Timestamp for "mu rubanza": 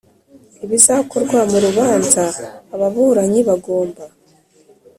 1.51-2.23